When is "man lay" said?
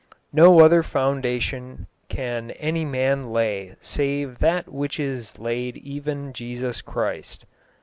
2.85-3.75